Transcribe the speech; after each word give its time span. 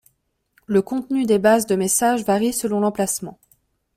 Le 0.65 0.81
contenu 0.81 1.27
des 1.27 1.37
bases 1.37 1.67
de 1.67 1.75
messages 1.75 2.25
varie 2.25 2.53
selon 2.53 2.79
l'emplacement. 2.79 3.37